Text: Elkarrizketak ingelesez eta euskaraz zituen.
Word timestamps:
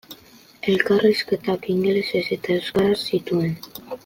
Elkarrizketak 0.71 1.69
ingelesez 1.75 2.25
eta 2.39 2.57
euskaraz 2.59 2.99
zituen. 3.15 3.57